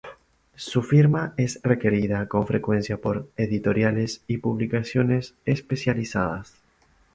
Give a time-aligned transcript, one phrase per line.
[0.55, 6.55] Su firma es requerida con frecuencia por editoriales y publicaciones especializadas.